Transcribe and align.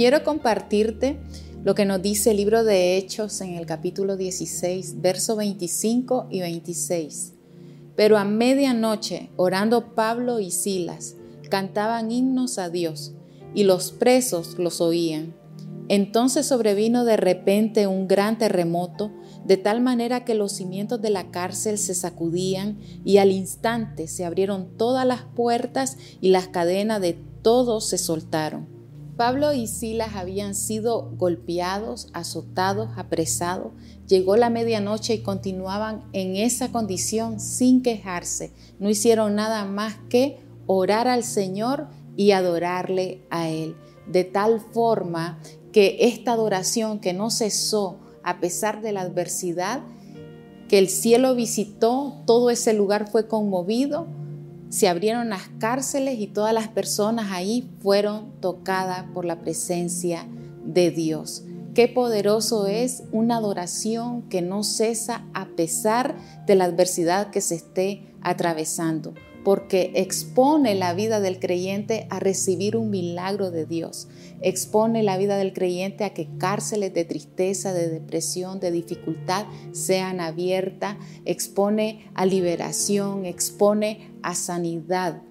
Quiero 0.00 0.24
compartirte 0.24 1.20
lo 1.62 1.74
que 1.74 1.84
nos 1.84 2.00
dice 2.00 2.30
el 2.30 2.38
libro 2.38 2.64
de 2.64 2.96
Hechos 2.96 3.42
en 3.42 3.56
el 3.56 3.66
capítulo 3.66 4.16
16, 4.16 5.02
verso 5.02 5.36
25 5.36 6.28
y 6.30 6.40
26. 6.40 7.34
Pero 7.96 8.16
a 8.16 8.24
medianoche, 8.24 9.28
orando 9.36 9.94
Pablo 9.94 10.40
y 10.40 10.52
Silas, 10.52 11.16
cantaban 11.50 12.10
himnos 12.10 12.58
a 12.58 12.70
Dios, 12.70 13.12
y 13.54 13.64
los 13.64 13.92
presos 13.92 14.58
los 14.58 14.80
oían. 14.80 15.34
Entonces 15.88 16.46
sobrevino 16.46 17.04
de 17.04 17.18
repente 17.18 17.86
un 17.86 18.08
gran 18.08 18.38
terremoto, 18.38 19.12
de 19.44 19.58
tal 19.58 19.82
manera 19.82 20.24
que 20.24 20.32
los 20.32 20.52
cimientos 20.52 21.02
de 21.02 21.10
la 21.10 21.30
cárcel 21.30 21.76
se 21.76 21.94
sacudían 21.94 22.78
y 23.04 23.18
al 23.18 23.32
instante 23.32 24.08
se 24.08 24.24
abrieron 24.24 24.78
todas 24.78 25.06
las 25.06 25.24
puertas 25.24 25.98
y 26.22 26.30
las 26.30 26.48
cadenas 26.48 27.02
de 27.02 27.22
todos 27.42 27.86
se 27.86 27.98
soltaron. 27.98 28.79
Pablo 29.20 29.52
y 29.52 29.66
Silas 29.66 30.14
habían 30.14 30.54
sido 30.54 31.10
golpeados, 31.18 32.08
azotados, 32.14 32.88
apresados. 32.96 33.70
Llegó 34.08 34.34
la 34.36 34.48
medianoche 34.48 35.12
y 35.12 35.22
continuaban 35.22 36.04
en 36.14 36.36
esa 36.36 36.72
condición 36.72 37.38
sin 37.38 37.82
quejarse. 37.82 38.50
No 38.78 38.88
hicieron 38.88 39.34
nada 39.34 39.66
más 39.66 39.96
que 40.08 40.40
orar 40.66 41.06
al 41.06 41.22
Señor 41.22 41.88
y 42.16 42.30
adorarle 42.30 43.20
a 43.28 43.50
Él. 43.50 43.76
De 44.06 44.24
tal 44.24 44.58
forma 44.58 45.38
que 45.70 45.98
esta 46.00 46.32
adoración 46.32 46.98
que 46.98 47.12
no 47.12 47.28
cesó 47.28 47.98
a 48.22 48.40
pesar 48.40 48.80
de 48.80 48.92
la 48.92 49.02
adversidad, 49.02 49.82
que 50.66 50.78
el 50.78 50.88
cielo 50.88 51.34
visitó, 51.34 52.22
todo 52.24 52.48
ese 52.48 52.72
lugar 52.72 53.10
fue 53.10 53.28
conmovido 53.28 54.06
se 54.70 54.88
abrieron 54.88 55.28
las 55.28 55.48
cárceles 55.58 56.18
y 56.18 56.28
todas 56.28 56.54
las 56.54 56.68
personas 56.68 57.32
ahí 57.32 57.68
fueron 57.80 58.40
tocadas 58.40 59.04
por 59.12 59.24
la 59.24 59.40
presencia 59.40 60.26
de 60.64 60.90
Dios. 60.90 61.44
Qué 61.74 61.88
poderoso 61.88 62.66
es 62.66 63.02
una 63.12 63.36
adoración 63.36 64.22
que 64.22 64.42
no 64.42 64.64
cesa 64.64 65.26
a 65.34 65.46
pesar 65.48 66.16
de 66.46 66.54
la 66.54 66.64
adversidad 66.64 67.30
que 67.30 67.40
se 67.40 67.56
esté 67.56 68.14
atravesando 68.22 69.14
porque 69.44 69.92
expone 69.94 70.74
la 70.74 70.94
vida 70.94 71.20
del 71.20 71.38
creyente 71.38 72.06
a 72.10 72.20
recibir 72.20 72.76
un 72.76 72.90
milagro 72.90 73.50
de 73.50 73.66
Dios. 73.66 74.08
Expone 74.42 75.02
la 75.02 75.16
vida 75.16 75.36
del 75.36 75.52
creyente 75.52 76.04
a 76.04 76.14
que 76.14 76.28
cárceles 76.38 76.92
de 76.94 77.04
tristeza, 77.04 77.72
de 77.72 77.88
depresión, 77.88 78.60
de 78.60 78.70
dificultad 78.70 79.46
sean 79.72 80.20
abiertas. 80.20 80.96
Expone 81.24 82.10
a 82.14 82.26
liberación, 82.26 83.24
expone 83.24 84.10
a 84.22 84.34
sanidad. 84.34 85.22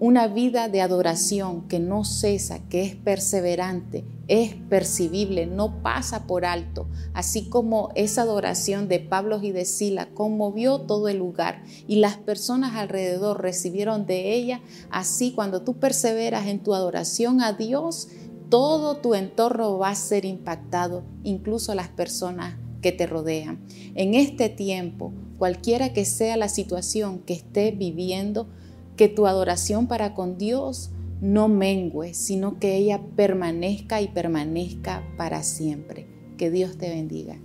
Una 0.00 0.26
vida 0.26 0.68
de 0.68 0.80
adoración 0.80 1.68
que 1.68 1.78
no 1.78 2.04
cesa, 2.04 2.68
que 2.68 2.82
es 2.82 2.96
perseverante, 2.96 4.04
es 4.28 4.54
percibible, 4.54 5.46
no 5.46 5.82
pasa 5.82 6.26
por 6.26 6.44
alto, 6.44 6.88
así 7.12 7.48
como 7.48 7.90
esa 7.94 8.22
adoración 8.22 8.88
de 8.88 9.00
Pablo 9.00 9.38
y 9.42 9.52
de 9.52 9.64
Sila 9.64 10.08
conmovió 10.14 10.80
todo 10.80 11.08
el 11.08 11.18
lugar 11.18 11.62
y 11.86 11.96
las 11.96 12.16
personas 12.16 12.76
alrededor 12.76 13.42
recibieron 13.42 14.06
de 14.06 14.34
ella, 14.34 14.60
así 14.90 15.32
cuando 15.32 15.62
tú 15.62 15.74
perseveras 15.74 16.46
en 16.46 16.62
tu 16.62 16.74
adoración 16.74 17.40
a 17.40 17.52
Dios, 17.52 18.08
todo 18.48 18.96
tu 18.96 19.14
entorno 19.14 19.78
va 19.78 19.90
a 19.90 19.94
ser 19.94 20.24
impactado, 20.24 21.02
incluso 21.22 21.74
las 21.74 21.88
personas 21.88 22.56
que 22.80 22.92
te 22.92 23.06
rodean. 23.06 23.60
En 23.94 24.14
este 24.14 24.48
tiempo, 24.48 25.12
cualquiera 25.38 25.92
que 25.92 26.04
sea 26.04 26.36
la 26.36 26.48
situación 26.48 27.18
que 27.18 27.34
estés 27.34 27.76
viviendo, 27.76 28.46
que 28.96 29.08
tu 29.08 29.26
adoración 29.26 29.86
para 29.86 30.14
con 30.14 30.38
Dios 30.38 30.90
no 31.20 31.48
mengue, 31.48 32.14
sino 32.14 32.58
que 32.58 32.76
ella 32.76 33.00
permanezca 33.16 34.00
y 34.00 34.08
permanezca 34.08 35.02
para 35.16 35.42
siempre. 35.42 36.06
Que 36.36 36.50
Dios 36.50 36.78
te 36.78 36.88
bendiga. 36.88 37.38